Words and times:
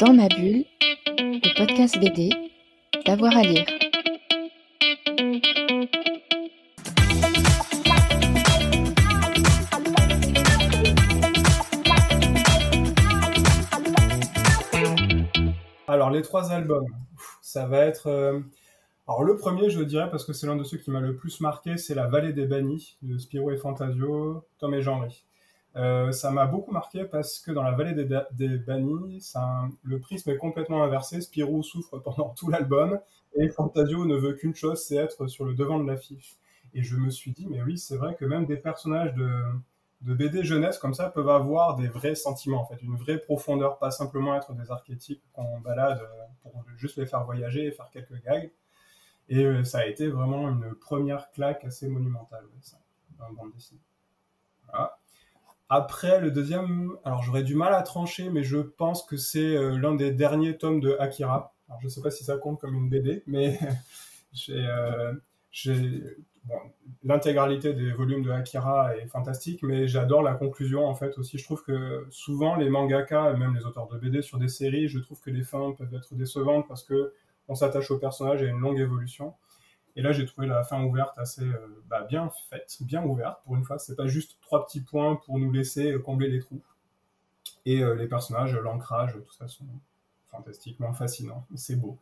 Dans 0.00 0.14
ma 0.14 0.28
bulle, 0.28 0.64
le 1.18 1.58
podcast 1.58 1.98
BD, 2.00 2.30
d'avoir 3.04 3.36
à 3.36 3.42
lire. 3.42 3.66
Alors 15.86 16.08
les 16.10 16.22
trois 16.22 16.50
albums, 16.50 16.86
ça 17.42 17.66
va 17.66 17.80
être... 17.84 18.06
euh, 18.06 18.40
Alors 19.06 19.22
le 19.22 19.36
premier, 19.36 19.68
je 19.68 19.82
dirais, 19.82 20.08
parce 20.10 20.24
que 20.24 20.32
c'est 20.32 20.46
l'un 20.46 20.56
de 20.56 20.64
ceux 20.64 20.78
qui 20.78 20.90
m'a 20.90 21.00
le 21.00 21.14
plus 21.14 21.40
marqué, 21.42 21.76
c'est 21.76 21.94
La 21.94 22.06
Vallée 22.06 22.32
des 22.32 22.46
Bannis 22.46 22.96
de 23.02 23.18
Spirou 23.18 23.50
et 23.50 23.58
Fantasio, 23.58 24.46
Tom 24.58 24.72
et 24.72 24.80
Jean-Ry. 24.80 25.24
Euh, 25.76 26.10
ça 26.10 26.30
m'a 26.30 26.46
beaucoup 26.46 26.72
marqué 26.72 27.04
parce 27.04 27.38
que 27.38 27.52
dans 27.52 27.62
La 27.62 27.72
Vallée 27.72 27.94
des, 27.94 28.20
des 28.32 28.58
Bannis, 28.58 29.32
le 29.82 30.00
prisme 30.00 30.30
est 30.30 30.36
complètement 30.36 30.82
inversé. 30.82 31.20
Spirou 31.20 31.62
souffre 31.62 31.98
pendant 31.98 32.30
tout 32.36 32.50
l'album 32.50 32.98
et 33.36 33.48
Fantasio 33.48 34.04
ne 34.04 34.16
veut 34.16 34.34
qu'une 34.34 34.54
chose, 34.54 34.84
c'est 34.84 34.96
être 34.96 35.26
sur 35.28 35.44
le 35.44 35.54
devant 35.54 35.78
de 35.78 35.86
l'affiche. 35.86 36.36
Et 36.74 36.82
je 36.82 36.96
me 36.96 37.10
suis 37.10 37.32
dit, 37.32 37.46
mais 37.48 37.62
oui, 37.62 37.78
c'est 37.78 37.96
vrai 37.96 38.14
que 38.16 38.24
même 38.24 38.46
des 38.46 38.56
personnages 38.56 39.14
de, 39.14 39.42
BD 40.02 40.44
jeunesse 40.44 40.78
comme 40.78 40.94
ça 40.94 41.10
peuvent 41.10 41.28
avoir 41.28 41.76
des 41.76 41.88
vrais 41.88 42.14
sentiments, 42.14 42.62
en 42.62 42.66
fait, 42.66 42.82
une 42.82 42.96
vraie 42.96 43.18
profondeur, 43.18 43.78
pas 43.78 43.90
simplement 43.90 44.34
être 44.34 44.52
des 44.54 44.70
archétypes 44.70 45.22
qu'on 45.32 45.60
balade 45.60 46.00
euh, 46.00 46.24
pour 46.42 46.64
juste 46.76 46.96
les 46.96 47.06
faire 47.06 47.24
voyager 47.24 47.66
et 47.66 47.70
faire 47.70 47.90
quelques 47.90 48.22
gags. 48.24 48.50
Et 49.28 49.44
euh, 49.44 49.62
ça 49.62 49.80
a 49.80 49.86
été 49.86 50.08
vraiment 50.08 50.48
une 50.48 50.74
première 50.74 51.30
claque 51.32 51.64
assez 51.64 51.88
monumentale, 51.88 52.44
ça, 52.60 52.78
dans 53.18 53.26
la 53.26 53.32
bande 53.32 53.52
dessinée. 53.52 53.80
Voilà. 54.66 54.99
Après, 55.72 56.20
le 56.20 56.32
deuxième, 56.32 56.96
alors 57.04 57.22
j'aurais 57.22 57.44
du 57.44 57.54
mal 57.54 57.72
à 57.74 57.82
trancher, 57.82 58.28
mais 58.28 58.42
je 58.42 58.58
pense 58.58 59.04
que 59.04 59.16
c'est 59.16 59.56
euh, 59.56 59.78
l'un 59.78 59.94
des 59.94 60.10
derniers 60.10 60.58
tomes 60.58 60.80
de 60.80 60.96
Akira. 60.98 61.54
Alors 61.68 61.80
je 61.80 61.86
sais 61.86 62.00
pas 62.02 62.10
si 62.10 62.24
ça 62.24 62.36
compte 62.36 62.60
comme 62.60 62.74
une 62.74 62.88
BD, 62.88 63.22
mais 63.28 63.56
j'ai, 64.32 64.66
euh, 64.66 65.14
l'intégralité 67.04 67.72
des 67.72 67.92
volumes 67.92 68.24
de 68.24 68.32
Akira 68.32 68.96
est 68.96 69.06
fantastique, 69.06 69.62
mais 69.62 69.86
j'adore 69.86 70.22
la 70.22 70.34
conclusion 70.34 70.86
en 70.86 70.96
fait 70.96 71.16
aussi. 71.18 71.38
Je 71.38 71.44
trouve 71.44 71.62
que 71.62 72.04
souvent 72.10 72.56
les 72.56 72.68
mangaka 72.68 73.34
même 73.34 73.54
les 73.54 73.64
auteurs 73.64 73.86
de 73.86 73.96
BD 73.96 74.22
sur 74.22 74.38
des 74.38 74.48
séries, 74.48 74.88
je 74.88 74.98
trouve 74.98 75.20
que 75.20 75.30
les 75.30 75.44
fins 75.44 75.70
peuvent 75.78 75.94
être 75.94 76.16
décevantes 76.16 76.66
parce 76.66 76.82
que 76.82 77.12
on 77.46 77.54
s'attache 77.54 77.92
au 77.92 77.98
personnage 77.98 78.42
et 78.42 78.46
à 78.46 78.50
une 78.50 78.58
longue 78.58 78.80
évolution. 78.80 79.34
Et 79.96 80.02
là, 80.02 80.12
j'ai 80.12 80.24
trouvé 80.24 80.46
la 80.46 80.62
fin 80.62 80.82
ouverte 80.84 81.18
assez 81.18 81.42
euh, 81.42 81.82
bah, 81.88 82.02
bien 82.02 82.30
faite, 82.48 82.78
bien 82.80 83.04
ouverte 83.04 83.42
pour 83.44 83.56
une 83.56 83.64
fois. 83.64 83.78
C'est 83.78 83.96
pas 83.96 84.06
juste 84.06 84.38
trois 84.40 84.64
petits 84.64 84.80
points 84.80 85.16
pour 85.16 85.38
nous 85.38 85.50
laisser 85.50 85.92
euh, 85.92 85.98
combler 85.98 86.28
les 86.28 86.40
trous. 86.40 86.60
Et 87.66 87.82
euh, 87.82 87.94
les 87.94 88.06
personnages, 88.06 88.54
l'ancrage, 88.56 89.14
tout 89.14 89.34
ça 89.34 89.48
sont 89.48 89.66
fantastiquement 90.30 90.92
fascinants. 90.92 91.44
C'est 91.56 91.76
beau. 91.76 91.98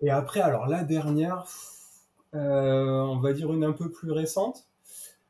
Et 0.00 0.10
après, 0.10 0.40
alors 0.40 0.66
la 0.66 0.82
dernière, 0.82 1.44
on 2.32 3.18
va 3.18 3.32
dire 3.32 3.52
une 3.52 3.62
un 3.62 3.72
peu 3.72 3.90
plus 3.90 4.10
récente. 4.10 4.66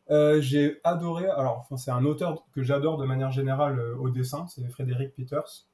J'ai 0.08 0.80
adoré, 0.82 1.28
alors 1.28 1.68
c'est 1.76 1.90
un 1.90 2.04
auteur 2.04 2.44
que 2.54 2.62
j'adore 2.62 2.96
de 2.96 3.04
manière 3.04 3.30
générale 3.30 3.80
au 3.96 4.08
dessin, 4.08 4.46
c'est 4.48 4.66
Frédéric 4.68 5.14
Peters. 5.14 5.66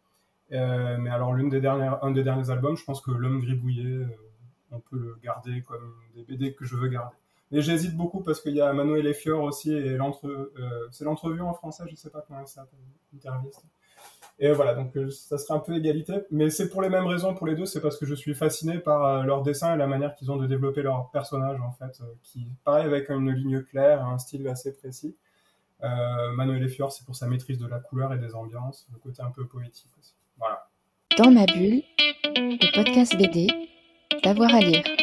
Mais 0.51 1.11
alors 1.11 1.33
l'une 1.33 1.49
des 1.49 1.61
dernières, 1.61 2.03
un 2.05 2.11
des 2.11 2.25
derniers 2.25 2.51
albums, 2.51 2.77
je 2.77 2.85
pense 2.85 3.01
que 3.01 3.13
L'homme 3.13 3.41
gribouillé, 3.41 4.05
on 4.71 4.81
peut 4.81 4.99
le 4.99 5.19
garder 5.23 5.63
comme 5.63 5.95
des 6.15 6.23
BD 6.23 6.55
que 6.55 6.65
je 6.65 6.77
veux 6.77 6.89
garder. 6.89 7.17
Mais 7.51 7.63
j'hésite 7.63 7.97
beaucoup 7.97 8.23
parce 8.23 8.41
qu'il 8.41 8.55
y 8.55 8.61
a 8.61 8.73
Manuel 8.73 9.07
Efior 9.07 9.43
aussi 9.43 9.73
et 9.73 9.99
euh, 9.99 10.89
c'est 10.91 11.05
l'entrevue 11.05 11.41
en 11.41 11.55
français, 11.55 11.85
je 11.89 11.97
sais 11.97 12.11
pas 12.11 12.23
comment 12.27 12.45
ça 12.47 12.63
s'appelle. 12.63 12.81
Et 14.41 14.53
voilà, 14.53 14.75
donc 14.75 14.97
euh, 14.97 15.11
ça 15.11 15.37
serait 15.37 15.55
un 15.55 15.59
peu 15.59 15.75
égalité, 15.75 16.15
mais 16.31 16.49
c'est 16.49 16.69
pour 16.69 16.81
les 16.81 16.89
mêmes 16.89 17.07
raisons 17.07 17.35
pour 17.35 17.47
les 17.47 17.57
deux, 17.57 17.67
c'est 17.67 17.81
parce 17.81 17.97
que 17.99 18.07
je 18.07 18.15
suis 18.15 18.35
fasciné 18.35 18.79
par 18.79 19.05
euh, 19.05 19.23
leur 19.25 19.43
dessin 19.43 19.75
et 19.75 19.77
la 19.77 19.89
manière 19.89 20.15
qu'ils 20.15 20.31
ont 20.31 20.37
de 20.37 20.47
développer 20.47 20.83
leur 20.83 21.11
personnage 21.11 21.61
en 21.61 21.73
fait, 21.73 22.01
qui 22.23 22.47
pareil 22.65 22.85
avec 22.85 23.11
une 23.11 23.33
ligne 23.33 23.63
claire, 23.63 24.05
un 24.07 24.19
style 24.19 24.47
assez 24.47 24.77
précis. 24.77 25.17
Euh, 25.83 26.33
Manuel 26.33 26.63
Efior, 26.65 26.93
c'est 26.93 27.05
pour 27.05 27.17
sa 27.17 27.27
maîtrise 27.27 27.59
de 27.59 27.67
la 27.67 27.81
couleur 27.81 28.13
et 28.13 28.19
des 28.19 28.35
ambiances, 28.35 28.87
le 28.93 28.99
côté 28.99 29.23
un 29.23 29.31
peu 29.31 29.45
poétique 29.47 29.91
aussi. 29.99 30.15
Voilà. 30.37 30.69
Dans 31.17 31.33
ma 31.33 31.47
bulle, 31.47 31.83
le 32.37 32.75
podcast 32.77 33.17
BD, 33.17 33.49
d'avoir 34.23 34.55
à 34.55 34.61
lire. 34.61 34.98